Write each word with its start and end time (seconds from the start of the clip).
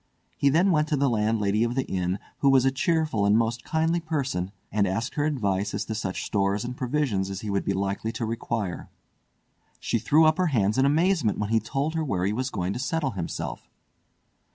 He 0.35 0.49
then 0.49 0.71
went 0.71 0.87
to 0.87 0.97
the 0.97 1.07
landlady 1.11 1.63
of 1.63 1.75
the 1.75 1.85
inn, 1.85 2.17
who 2.39 2.49
was 2.49 2.65
a 2.65 2.71
cheerful 2.71 3.23
and 3.23 3.37
most 3.37 3.63
kindly 3.63 3.99
person, 3.99 4.49
and 4.71 4.87
asked 4.87 5.13
her 5.13 5.25
advice 5.25 5.75
as 5.75 5.85
to 5.85 5.93
such 5.93 6.25
stores 6.25 6.65
and 6.65 6.75
provisions 6.75 7.29
as 7.29 7.41
he 7.41 7.51
would 7.51 7.63
be 7.63 7.73
likely 7.73 8.11
to 8.13 8.25
require. 8.25 8.89
She 9.79 9.99
threw 9.99 10.25
up 10.25 10.39
her 10.39 10.47
hands 10.47 10.79
in 10.79 10.85
amazement 10.87 11.37
when 11.37 11.51
he 11.51 11.59
told 11.59 11.93
her 11.93 12.03
where 12.03 12.25
he 12.25 12.33
was 12.33 12.49
going 12.49 12.73
to 12.73 12.79
settle 12.79 13.11
himself. 13.11 13.69